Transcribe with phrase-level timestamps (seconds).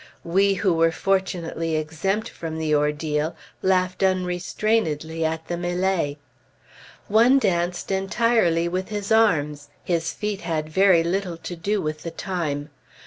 [0.23, 6.17] We who were fortunately exempt from the ordeal, laughed unrestrainedly at the mêlée.
[7.07, 12.09] One danced entirely with his arms; his feet had very little to do with the
[12.09, 12.71] time.